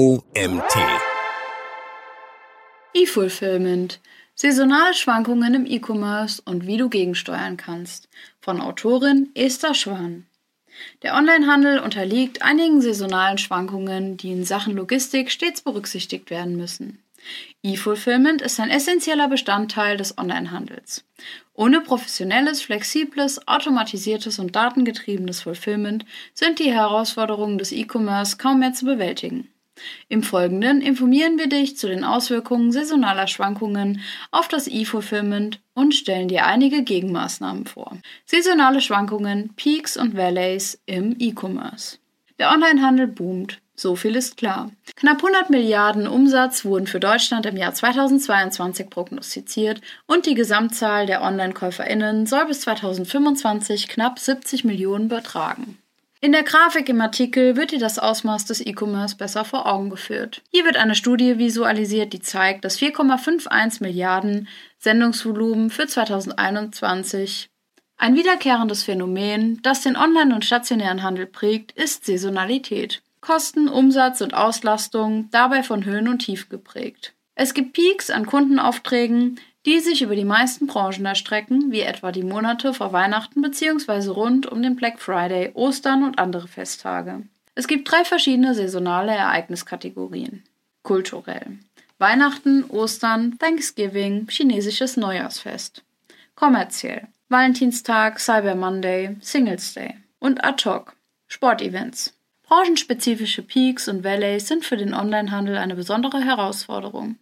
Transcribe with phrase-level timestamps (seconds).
[0.00, 0.78] OMT.
[2.94, 4.00] E-Fulfillment.
[4.34, 8.08] Saisonale Schwankungen im E-Commerce und wie du gegensteuern kannst.
[8.40, 10.24] Von Autorin Esther Schwan.
[11.02, 17.02] Der Onlinehandel unterliegt einigen saisonalen Schwankungen, die in Sachen Logistik stets berücksichtigt werden müssen.
[17.62, 21.04] E-Fulfillment ist ein essentieller Bestandteil des Onlinehandels.
[21.52, 28.86] Ohne professionelles, flexibles, automatisiertes und datengetriebenes Fulfillment sind die Herausforderungen des E-Commerce kaum mehr zu
[28.86, 29.50] bewältigen.
[30.08, 36.28] Im Folgenden informieren wir dich zu den Auswirkungen saisonaler Schwankungen auf das E-Fulfillment und stellen
[36.28, 37.96] dir einige Gegenmaßnahmen vor.
[38.26, 41.98] Saisonale Schwankungen, Peaks und Valleys im E-Commerce.
[42.38, 43.60] Der Onlinehandel boomt.
[43.76, 44.70] So viel ist klar.
[44.96, 51.22] Knapp 100 Milliarden Umsatz wurden für Deutschland im Jahr 2022 prognostiziert und die Gesamtzahl der
[51.22, 55.78] Online-KäuferInnen soll bis 2025 knapp 70 Millionen betragen.
[56.22, 60.42] In der Grafik im Artikel wird dir das Ausmaß des E-Commerce besser vor Augen geführt.
[60.50, 67.48] Hier wird eine Studie visualisiert, die zeigt, dass 4,51 Milliarden Sendungsvolumen für 2021
[67.96, 73.02] ein wiederkehrendes Phänomen, das den online- und stationären Handel prägt, ist Saisonalität.
[73.22, 77.14] Kosten, Umsatz und Auslastung dabei von Höhen und Tiefen geprägt.
[77.34, 82.22] Es gibt Peaks an Kundenaufträgen, die sich über die meisten Branchen erstrecken, wie etwa die
[82.22, 84.08] Monate vor Weihnachten bzw.
[84.08, 87.22] rund um den Black Friday, Ostern und andere Festtage.
[87.54, 90.44] Es gibt drei verschiedene saisonale Ereigniskategorien.
[90.82, 91.58] Kulturell.
[91.98, 95.84] Weihnachten, Ostern, Thanksgiving, chinesisches Neujahrsfest.
[96.34, 97.08] Kommerziell.
[97.28, 99.96] Valentinstag, Cyber Monday, Singles Day.
[100.18, 100.96] Und ad hoc.
[101.26, 102.14] Sportevents.
[102.50, 107.14] Branchenspezifische Peaks und Valleys sind für den Onlinehandel eine besondere Herausforderung.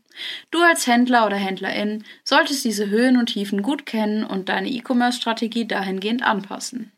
[0.50, 5.68] Du als Händler oder Händlerin solltest diese Höhen und Tiefen gut kennen und deine E-Commerce-Strategie
[5.68, 6.92] dahingehend anpassen.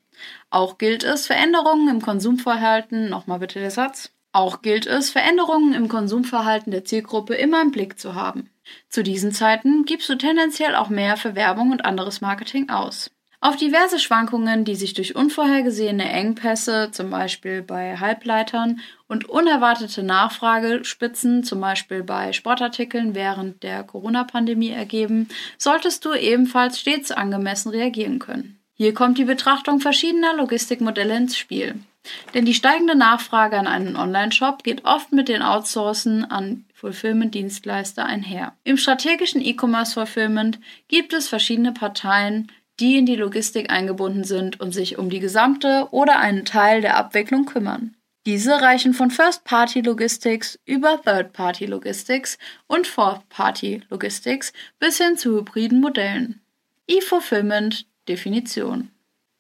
[0.49, 5.89] Auch gilt es, Veränderungen im Konsumverhalten, nochmal bitte der Satz, auch gilt es, Veränderungen im
[5.89, 8.49] Konsumverhalten der Zielgruppe immer im Blick zu haben.
[8.89, 13.11] Zu diesen Zeiten gibst du tendenziell auch mehr für Werbung und anderes Marketing aus.
[13.43, 21.43] Auf diverse Schwankungen, die sich durch unvorhergesehene Engpässe, zum Beispiel bei Halbleitern, und unerwartete Nachfragespitzen,
[21.43, 28.61] zum Beispiel bei Sportartikeln während der Corona-Pandemie ergeben, solltest du ebenfalls stets angemessen reagieren können.
[28.75, 31.77] Hier kommt die Betrachtung verschiedener Logistikmodelle ins Spiel.
[32.35, 38.55] Denn die steigende Nachfrage an einen Online-Shop geht oft mit den Outsourcen an Fulfillment-Dienstleister einher.
[38.65, 40.59] Im strategischen E-Commerce-Fulfillment
[40.89, 45.89] gibt es verschiedene Parteien, die in die Logistik eingebunden sind und sich um die gesamte
[45.91, 47.95] oder einen Teil der Abwicklung kümmern.
[48.27, 56.41] Diese reichen von First-Party-Logistics über Third-Party-Logistics und Fourth-Party-Logistics bis hin zu hybriden Modellen.
[56.87, 58.91] E-Fulfillment Definition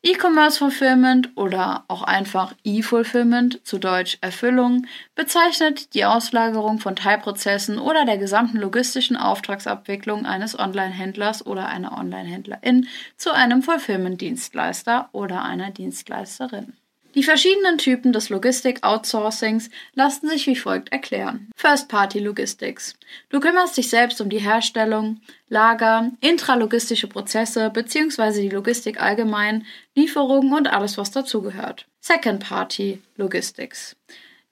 [0.02, 8.06] E-Commerce Fulfillment oder auch einfach E-Fulfillment, zu Deutsch Erfüllung, bezeichnet die Auslagerung von Teilprozessen oder
[8.06, 12.86] der gesamten logistischen Auftragsabwicklung eines Online-Händlers oder einer Online-Händlerin
[13.18, 16.79] zu einem Fulfillment-Dienstleister oder einer Dienstleisterin.
[17.16, 21.50] Die verschiedenen Typen des Logistik-Outsourcings lassen sich wie folgt erklären.
[21.56, 22.94] First-Party-Logistics.
[23.30, 28.42] Du kümmerst dich selbst um die Herstellung, Lager, intralogistische Prozesse bzw.
[28.42, 29.66] die Logistik allgemein,
[29.96, 31.86] Lieferungen und alles, was dazugehört.
[32.00, 33.96] Second-Party-Logistics.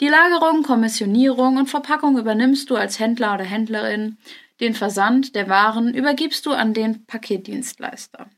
[0.00, 4.18] Die Lagerung, Kommissionierung und Verpackung übernimmst du als Händler oder Händlerin.
[4.60, 8.28] Den Versand der Waren übergibst du an den Paketdienstleister.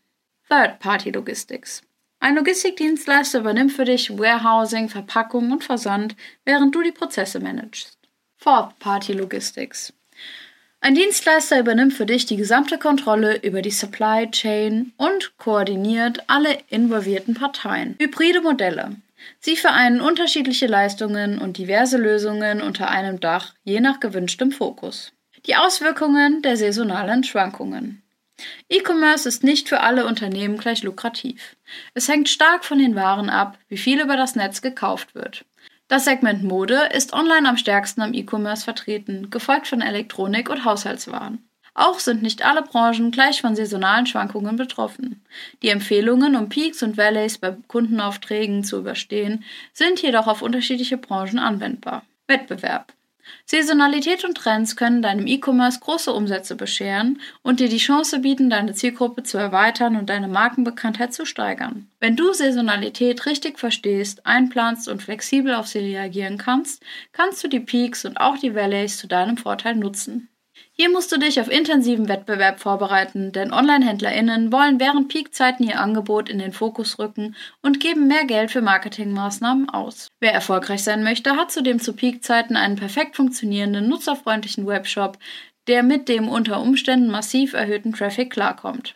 [0.50, 1.82] Third-Party-Logistics.
[2.22, 6.14] Ein Logistikdienstleister übernimmt für dich Warehousing, Verpackung und Versand,
[6.44, 7.96] während du die Prozesse managst.
[8.36, 9.94] Fourth Party Logistics.
[10.82, 16.58] Ein Dienstleister übernimmt für dich die gesamte Kontrolle über die Supply Chain und koordiniert alle
[16.68, 17.96] involvierten Parteien.
[17.98, 18.96] Hybride Modelle.
[19.40, 25.12] Sie vereinen unterschiedliche Leistungen und diverse Lösungen unter einem Dach, je nach gewünschtem Fokus.
[25.46, 28.02] Die Auswirkungen der saisonalen Schwankungen.
[28.68, 31.56] E-Commerce ist nicht für alle Unternehmen gleich lukrativ.
[31.94, 35.44] Es hängt stark von den Waren ab, wie viel über das Netz gekauft wird.
[35.88, 41.44] Das Segment Mode ist online am stärksten am E-Commerce vertreten, gefolgt von Elektronik und Haushaltswaren.
[41.74, 45.24] Auch sind nicht alle Branchen gleich von saisonalen Schwankungen betroffen.
[45.62, 51.38] Die Empfehlungen, um Peaks und Valleys bei Kundenaufträgen zu überstehen, sind jedoch auf unterschiedliche Branchen
[51.38, 52.02] anwendbar.
[52.26, 52.92] Wettbewerb.
[53.44, 58.72] Saisonalität und Trends können deinem E-Commerce große Umsätze bescheren und dir die Chance bieten, deine
[58.72, 61.88] Zielgruppe zu erweitern und deine Markenbekanntheit zu steigern.
[62.00, 66.82] Wenn du Saisonalität richtig verstehst, einplanst und flexibel auf sie reagieren kannst,
[67.12, 70.29] kannst du die Peaks und auch die Valleys zu deinem Vorteil nutzen.
[70.72, 76.28] Hier musst du dich auf intensiven Wettbewerb vorbereiten, denn Online-HändlerInnen wollen während Peakzeiten ihr Angebot
[76.28, 80.08] in den Fokus rücken und geben mehr Geld für Marketingmaßnahmen aus.
[80.20, 85.18] Wer erfolgreich sein möchte, hat zudem zu Peakzeiten einen perfekt funktionierenden, nutzerfreundlichen Webshop,
[85.66, 88.94] der mit dem unter Umständen massiv erhöhten Traffic klarkommt.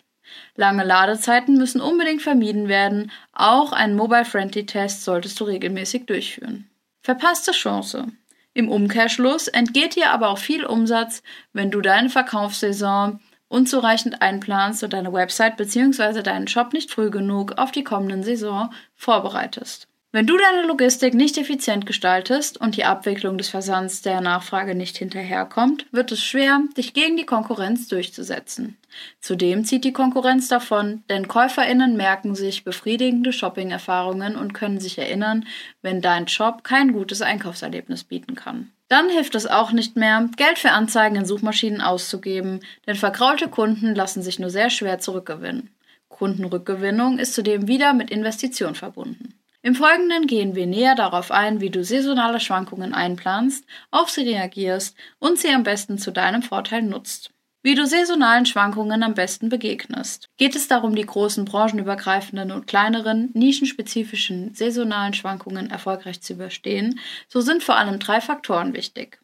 [0.56, 6.68] Lange Ladezeiten müssen unbedingt vermieden werden, auch einen Mobile-Friendly-Test solltest du regelmäßig durchführen.
[7.02, 8.06] Verpasste Chance.
[8.54, 11.22] Im Umkehrschluss entgeht dir aber auch viel Umsatz,
[11.52, 16.22] wenn du deine Verkaufssaison unzureichend einplanst und deine Website bzw.
[16.22, 19.88] deinen Shop nicht früh genug auf die kommenden Saison vorbereitest.
[20.14, 24.96] Wenn du deine Logistik nicht effizient gestaltest und die Abwicklung des Versands der Nachfrage nicht
[24.96, 28.76] hinterherkommt, wird es schwer, dich gegen die Konkurrenz durchzusetzen.
[29.20, 35.46] Zudem zieht die Konkurrenz davon, denn Käuferinnen merken sich befriedigende Shopping-Erfahrungen und können sich erinnern,
[35.82, 38.70] wenn dein Shop kein gutes Einkaufserlebnis bieten kann.
[38.86, 43.96] Dann hilft es auch nicht mehr, Geld für Anzeigen in Suchmaschinen auszugeben, denn verkraulte Kunden
[43.96, 45.70] lassen sich nur sehr schwer zurückgewinnen.
[46.08, 49.34] Kundenrückgewinnung ist zudem wieder mit Investition verbunden.
[49.64, 54.94] Im Folgenden gehen wir näher darauf ein, wie du saisonale Schwankungen einplanst, auf sie reagierst
[55.18, 57.30] und sie am besten zu deinem Vorteil nutzt.
[57.62, 60.28] Wie du saisonalen Schwankungen am besten begegnest.
[60.36, 67.40] Geht es darum, die großen branchenübergreifenden und kleineren, nischenspezifischen saisonalen Schwankungen erfolgreich zu überstehen, so
[67.40, 69.18] sind vor allem drei Faktoren wichtig.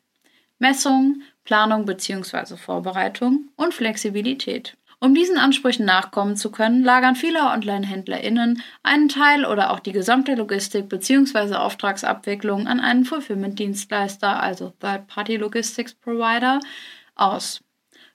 [0.58, 2.56] Messung, Planung bzw.
[2.56, 4.74] Vorbereitung und Flexibilität.
[5.02, 10.34] Um diesen Ansprüchen nachkommen zu können, lagern viele Online-HändlerInnen einen Teil oder auch die gesamte
[10.34, 11.54] Logistik bzw.
[11.54, 16.60] Auftragsabwicklung an einen Fulfillment-Dienstleister, also Third-Party Logistics Provider,
[17.14, 17.62] aus.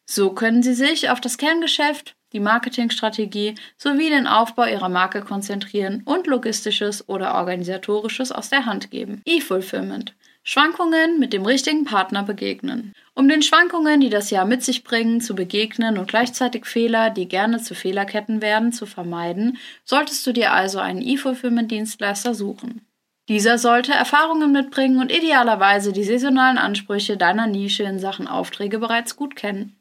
[0.06, 6.04] So können sie sich auf das Kerngeschäft, die Marketingstrategie sowie den Aufbau ihrer Marke konzentrieren
[6.06, 9.22] und logistisches oder organisatorisches aus der Hand geben.
[9.26, 10.14] E-Fulfillment
[10.48, 12.94] Schwankungen mit dem richtigen Partner begegnen.
[13.16, 17.28] Um den Schwankungen, die das Jahr mit sich bringen, zu begegnen und gleichzeitig Fehler, die
[17.28, 22.86] gerne zu Fehlerketten werden, zu vermeiden, solltest du dir also einen E-Fulfillment-Dienstleister suchen.
[23.28, 29.16] Dieser sollte Erfahrungen mitbringen und idealerweise die saisonalen Ansprüche deiner Nische in Sachen Aufträge bereits
[29.16, 29.76] gut kennen.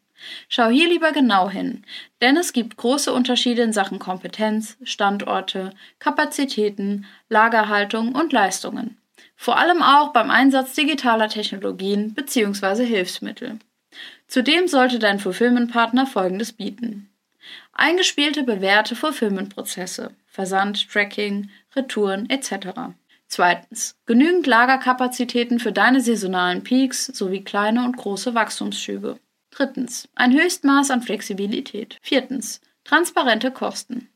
[0.49, 1.85] Schau hier lieber genau hin,
[2.21, 8.99] denn es gibt große Unterschiede in Sachen Kompetenz, Standorte, Kapazitäten, Lagerhaltung und Leistungen
[9.37, 12.85] vor allem auch beim Einsatz digitaler Technologien bzw.
[12.85, 13.59] Hilfsmittel.
[14.27, 17.11] Zudem sollte dein Fulfillment-Partner Folgendes bieten.
[17.73, 22.95] Eingespielte bewährte Fulfillment-Prozesse, Versand, Tracking, Retouren etc.
[23.27, 23.97] Zweitens.
[24.07, 29.19] Genügend Lagerkapazitäten für deine saisonalen Peaks sowie kleine und große Wachstumsschübe.
[29.55, 30.09] Drittens.
[30.17, 31.99] Ein Höchstmaß an Flexibilität.
[32.03, 32.61] Viertens.
[32.83, 34.09] Transparente Kosten.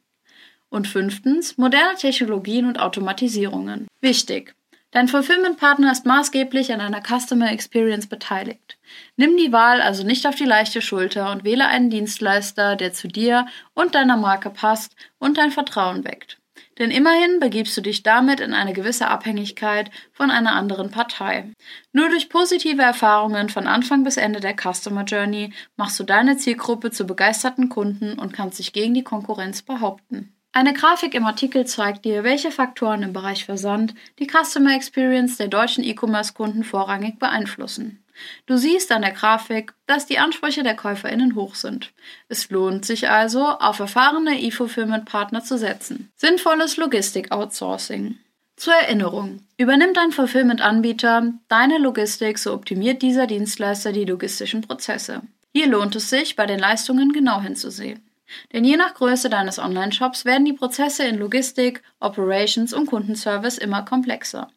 [0.69, 1.56] Und fünftens.
[1.56, 3.87] Moderne Technologien und Automatisierungen.
[4.00, 4.56] Wichtig.
[4.90, 8.79] Dein Fulfillment-Partner ist maßgeblich an einer Customer Experience beteiligt.
[9.17, 13.06] Nimm die Wahl also nicht auf die leichte Schulter und wähle einen Dienstleister, der zu
[13.06, 16.38] dir und deiner Marke passt und dein Vertrauen weckt.
[16.79, 21.51] Denn immerhin begibst du dich damit in eine gewisse Abhängigkeit von einer anderen Partei.
[21.93, 26.91] Nur durch positive Erfahrungen von Anfang bis Ende der Customer Journey machst du deine Zielgruppe
[26.91, 30.33] zu begeisterten Kunden und kannst dich gegen die Konkurrenz behaupten.
[30.53, 35.49] Eine Grafik im Artikel zeigt dir, welche Faktoren im Bereich Versand die Customer Experience der
[35.49, 38.03] deutschen E-Commerce-Kunden vorrangig beeinflussen.
[38.47, 41.93] Du siehst an der Grafik, dass die Ansprüche der KäuferInnen hoch sind.
[42.29, 46.11] Es lohnt sich also, auf erfahrene E-Fulfillment-Partner zu setzen.
[46.17, 48.19] Sinnvolles Logistik-Outsourcing.
[48.56, 49.41] Zur Erinnerung.
[49.56, 55.23] Übernimmt ein Fulfillment-Anbieter deine Logistik, so optimiert dieser Dienstleister die logistischen Prozesse.
[55.52, 58.08] Hier lohnt es sich, bei den Leistungen genau hinzusehen.
[58.52, 63.82] Denn je nach Größe deines Online-Shops werden die Prozesse in Logistik, Operations und Kundenservice immer
[63.82, 64.49] komplexer.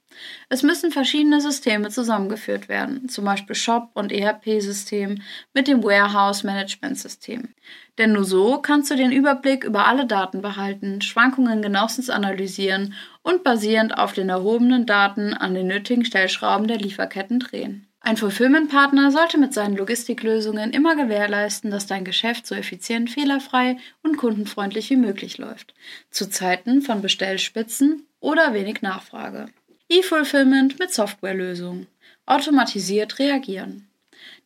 [0.49, 5.21] Es müssen verschiedene Systeme zusammengeführt werden, zum Beispiel Shop- und ERP-System
[5.53, 7.49] mit dem Warehouse-Management-System.
[7.97, 13.43] Denn nur so kannst du den Überblick über alle Daten behalten, Schwankungen genauestens analysieren und
[13.43, 17.87] basierend auf den erhobenen Daten an den nötigen Stellschrauben der Lieferketten drehen.
[18.03, 24.17] Ein Fulfillment-Partner sollte mit seinen Logistiklösungen immer gewährleisten, dass dein Geschäft so effizient, fehlerfrei und
[24.17, 25.75] kundenfreundlich wie möglich läuft,
[26.10, 29.46] zu Zeiten von Bestellspitzen oder wenig Nachfrage.
[29.88, 31.86] E-Fulfillment mit Softwarelösungen.
[32.25, 33.88] Automatisiert reagieren.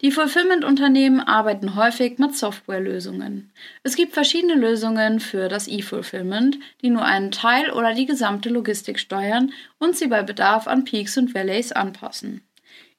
[0.02, 3.52] Die Fulfillment-Unternehmen arbeiten häufig mit Softwarelösungen.
[3.84, 9.00] Es gibt verschiedene Lösungen für das E-Fulfillment, die nur einen Teil oder die gesamte Logistik
[9.00, 12.42] steuern und sie bei Bedarf an Peaks und Valleys anpassen.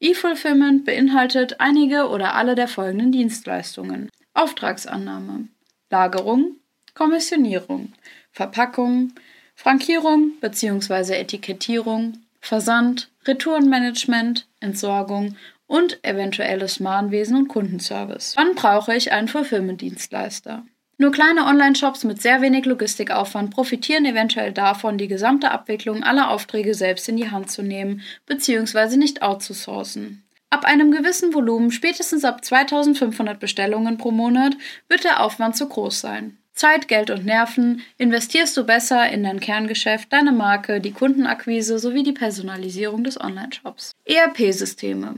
[0.00, 4.10] E-Fulfillment beinhaltet einige oder alle der folgenden Dienstleistungen.
[4.34, 5.48] Auftragsannahme,
[5.90, 6.56] Lagerung,
[6.94, 7.92] Kommissionierung,
[8.30, 9.12] Verpackung,
[9.54, 11.14] Frankierung bzw.
[11.14, 15.36] Etikettierung, Versand, Retourenmanagement, Entsorgung
[15.66, 18.34] und eventuelles Mahnwesen und Kundenservice.
[18.36, 20.64] Wann brauche ich einen Fulfillment-Dienstleister?
[20.98, 26.72] Nur kleine Online-Shops mit sehr wenig Logistikaufwand profitieren eventuell davon, die gesamte Abwicklung aller Aufträge
[26.74, 28.96] selbst in die Hand zu nehmen bzw.
[28.96, 30.22] nicht outzusourcen.
[30.48, 34.56] Ab einem gewissen Volumen, spätestens ab 2500 Bestellungen pro Monat,
[34.88, 36.38] wird der Aufwand zu groß sein.
[36.54, 42.04] Zeit, Geld und Nerven investierst du besser in dein Kerngeschäft, deine Marke, die Kundenakquise sowie
[42.04, 43.92] die Personalisierung des Online-Shops.
[44.06, 45.16] ERP-Systeme.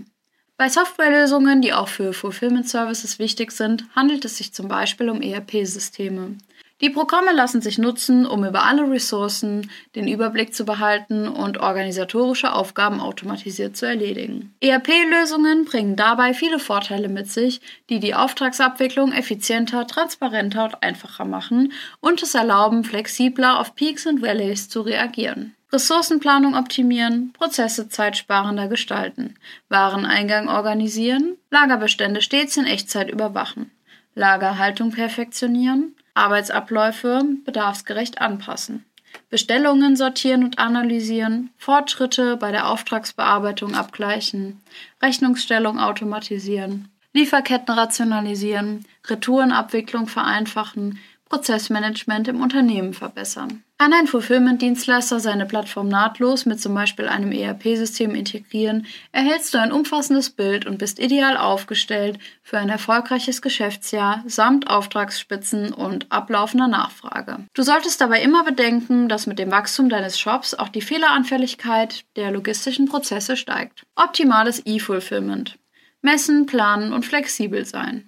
[0.59, 5.23] Bei Softwarelösungen, die auch für Fulfillment Services wichtig sind, handelt es sich zum Beispiel um
[5.23, 6.35] ERP-Systeme.
[6.81, 12.53] Die Programme lassen sich nutzen, um über alle Ressourcen den Überblick zu behalten und organisatorische
[12.53, 14.53] Aufgaben automatisiert zu erledigen.
[14.61, 21.73] ERP-Lösungen bringen dabei viele Vorteile mit sich, die die Auftragsabwicklung effizienter, transparenter und einfacher machen
[22.01, 25.55] und es erlauben, flexibler auf Peaks und Valleys zu reagieren.
[25.71, 29.35] Ressourcenplanung optimieren, Prozesse zeitsparender gestalten,
[29.69, 33.71] Wareneingang organisieren, Lagerbestände stets in Echtzeit überwachen,
[34.15, 38.87] Lagerhaltung perfektionieren, Arbeitsabläufe bedarfsgerecht anpassen,
[39.29, 44.63] Bestellungen sortieren und analysieren, Fortschritte bei der Auftragsbearbeitung abgleichen,
[45.03, 50.99] Rechnungsstellung automatisieren, Lieferketten rationalisieren, Retourenabwicklung vereinfachen,
[51.29, 53.63] Prozessmanagement im Unternehmen verbessern.
[53.79, 59.71] Kann ein Fulfillment-Dienstleister seine Plattform nahtlos mit zum Beispiel einem ERP-System integrieren, erhältst du ein
[59.71, 67.39] umfassendes Bild und bist ideal aufgestellt für ein erfolgreiches Geschäftsjahr samt Auftragsspitzen und ablaufender Nachfrage.
[67.55, 72.33] Du solltest dabei immer bedenken, dass mit dem Wachstum deines Shops auch die Fehleranfälligkeit der
[72.33, 73.85] logistischen Prozesse steigt.
[73.95, 75.57] Optimales E-Fulfillment.
[76.03, 78.08] Messen, planen und flexibel sein.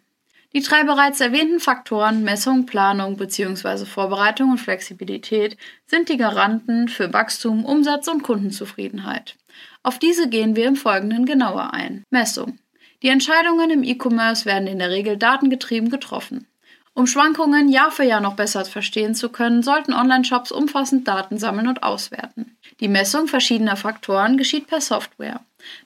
[0.53, 3.85] Die drei bereits erwähnten Faktoren Messung, Planung bzw.
[3.85, 9.37] Vorbereitung und Flexibilität sind die Garanten für Wachstum, Umsatz und Kundenzufriedenheit.
[9.85, 12.05] Auf diese gehen wir im Folgenden genauer ein.
[12.11, 12.59] Messung.
[13.03, 16.49] Die Entscheidungen im E-Commerce werden in der Regel datengetrieben getroffen.
[16.93, 21.69] Um Schwankungen Jahr für Jahr noch besser verstehen zu können, sollten Online-Shops umfassend Daten sammeln
[21.69, 22.59] und auswerten.
[22.81, 25.41] Die Messung verschiedener Faktoren geschieht per Software.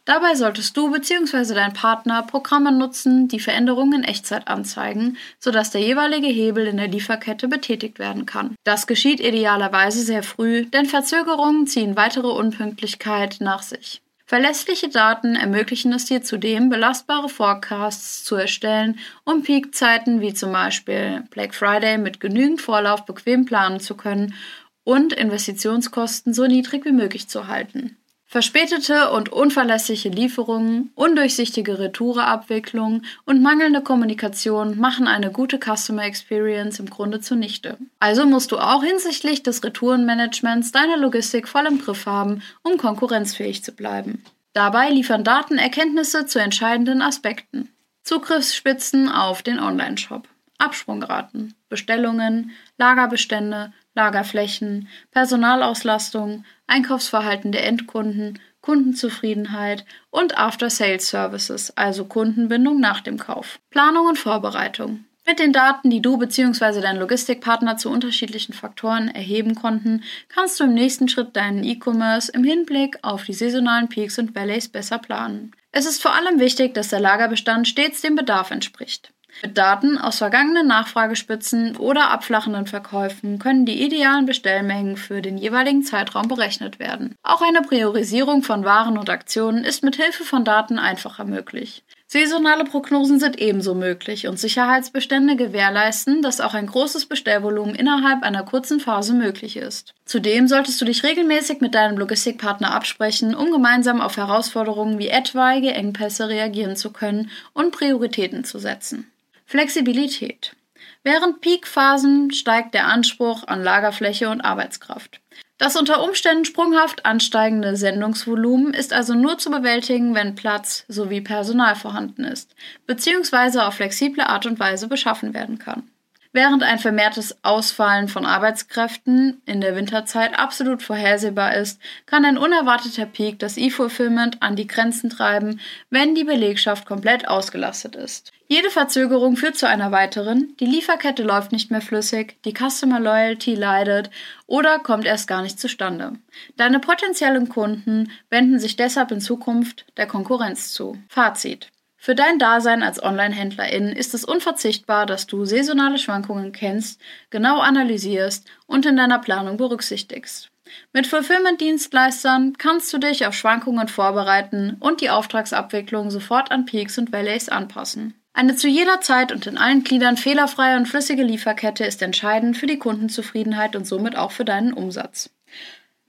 [0.04, 1.54] Dabei solltest du bzw.
[1.54, 6.88] dein Partner Programme nutzen, die Veränderungen in Echtzeit anzeigen, sodass der jeweilige Hebel in der
[6.88, 8.54] Lieferkette betätigt werden kann.
[8.64, 14.00] Das geschieht idealerweise sehr früh, denn Verzögerungen ziehen weitere Unpünktlichkeit nach sich.
[14.26, 21.24] Verlässliche Daten ermöglichen es dir zudem, belastbare Forecasts zu erstellen, um Peakzeiten wie zum Beispiel
[21.30, 24.34] Black Friday mit genügend Vorlauf bequem planen zu können
[24.82, 27.98] und Investitionskosten so niedrig wie möglich zu halten.
[28.34, 36.90] Verspätete und unverlässliche Lieferungen, undurchsichtige Retoureabwicklung und mangelnde Kommunikation machen eine gute Customer Experience im
[36.90, 37.78] Grunde zunichte.
[38.00, 43.62] Also musst du auch hinsichtlich des Retourenmanagements deine Logistik voll im Griff haben, um konkurrenzfähig
[43.62, 44.24] zu bleiben.
[44.52, 47.68] Dabei liefern Daten Erkenntnisse zu entscheidenden Aspekten.
[48.02, 50.26] Zugriffsspitzen auf den Online-Shop,
[50.58, 63.18] Absprungraten, Bestellungen, Lagerbestände, Lagerflächen, Personalauslastung, Einkaufsverhalten der Endkunden, Kundenzufriedenheit und After-Sales-Services, also Kundenbindung nach dem
[63.18, 63.58] Kauf.
[63.70, 65.04] Planung und Vorbereitung.
[65.26, 66.82] Mit den Daten, die du bzw.
[66.82, 72.44] dein Logistikpartner zu unterschiedlichen Faktoren erheben konnten, kannst du im nächsten Schritt deinen E-Commerce im
[72.44, 75.52] Hinblick auf die saisonalen Peaks und Valleys besser planen.
[75.72, 79.13] Es ist vor allem wichtig, dass der Lagerbestand stets dem Bedarf entspricht.
[79.42, 85.82] Mit Daten aus vergangenen Nachfragespitzen oder abflachenden Verkäufen können die idealen Bestellmengen für den jeweiligen
[85.82, 87.14] Zeitraum berechnet werden.
[87.22, 91.84] Auch eine Priorisierung von Waren und Aktionen ist mit Hilfe von Daten einfacher möglich.
[92.06, 98.44] Saisonale Prognosen sind ebenso möglich und Sicherheitsbestände gewährleisten, dass auch ein großes Bestellvolumen innerhalb einer
[98.44, 99.94] kurzen Phase möglich ist.
[100.04, 105.72] Zudem solltest du dich regelmäßig mit deinem Logistikpartner absprechen, um gemeinsam auf Herausforderungen wie etwaige
[105.72, 109.10] Engpässe reagieren zu können und Prioritäten zu setzen.
[109.44, 110.56] Flexibilität.
[111.02, 115.20] Während Peakphasen steigt der Anspruch an Lagerfläche und Arbeitskraft.
[115.58, 121.76] Das unter Umständen sprunghaft ansteigende Sendungsvolumen ist also nur zu bewältigen, wenn Platz sowie Personal
[121.76, 122.54] vorhanden ist,
[122.86, 125.90] beziehungsweise auf flexible Art und Weise beschaffen werden kann.
[126.34, 133.06] Während ein vermehrtes Ausfallen von Arbeitskräften in der Winterzeit absolut vorhersehbar ist, kann ein unerwarteter
[133.06, 135.60] Peak das E-Fulfillment an die Grenzen treiben,
[135.90, 138.32] wenn die Belegschaft komplett ausgelastet ist.
[138.48, 143.54] Jede Verzögerung führt zu einer weiteren, die Lieferkette läuft nicht mehr flüssig, die Customer Loyalty
[143.54, 144.10] leidet
[144.48, 146.14] oder kommt erst gar nicht zustande.
[146.56, 150.98] Deine potenziellen Kunden wenden sich deshalb in Zukunft der Konkurrenz zu.
[151.08, 151.70] Fazit.
[152.04, 158.46] Für dein Dasein als Online-Händlerin ist es unverzichtbar, dass du saisonale Schwankungen kennst, genau analysierst
[158.66, 160.50] und in deiner Planung berücksichtigst.
[160.92, 167.10] Mit Fulfillment-Dienstleistern kannst du dich auf Schwankungen vorbereiten und die Auftragsabwicklung sofort an Peaks und
[167.10, 168.12] Valleys anpassen.
[168.34, 172.66] Eine zu jeder Zeit und in allen Gliedern fehlerfreie und flüssige Lieferkette ist entscheidend für
[172.66, 175.30] die Kundenzufriedenheit und somit auch für deinen Umsatz.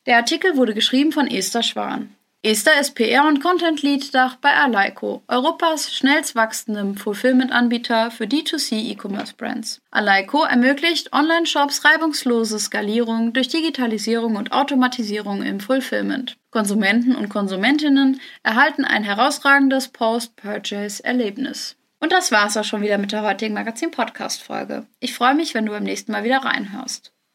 [0.08, 2.14] Der Artikel wurde geschrieben von Esther Schwan.
[2.46, 9.82] Esther ist PR- und Content-Lead-Dach bei Aleiko, Europas schnellst wachsendem Fulfillment-Anbieter für D2C E-Commerce-Brands.
[9.90, 16.38] Aleiko ermöglicht Online-Shops reibungslose Skalierung durch Digitalisierung und Automatisierung im Fulfillment.
[16.52, 21.78] Konsumenten und Konsumentinnen erhalten ein herausragendes Post-Purchase-Erlebnis.
[22.00, 24.86] Und das war's auch schon wieder mit der heutigen Magazin-Podcast-Folge.
[25.00, 27.14] Ich freue mich, wenn du beim nächsten Mal wieder reinhörst.